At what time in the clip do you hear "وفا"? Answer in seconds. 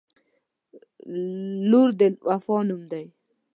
2.27-2.57